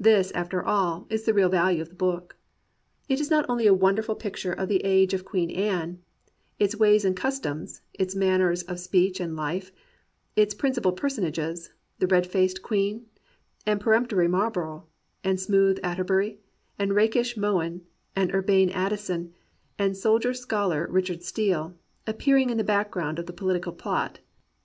[0.00, 2.34] This, after all, is the real value of the book.
[3.08, 6.00] It is not only a wonderful picture of the Age of Queen Anne,
[6.58, 9.70] its ways and customs, its manner of speech and life,
[10.34, 11.70] its principal personages—
[12.00, 13.06] the red faced queen,
[13.64, 14.88] and peremptory Marlborough,
[15.22, 16.40] and smooth Atterbury,
[16.76, 17.82] and rakish Mohun,
[18.16, 19.32] and urbane Addison,
[19.78, 21.76] and soldier scholar Richard Steele—
[22.08, 24.18] appearing in the background of the political plot.